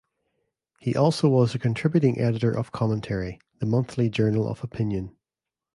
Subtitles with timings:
[0.79, 5.15] He also was a contributing editor of Commentary, the monthly journal of opinion.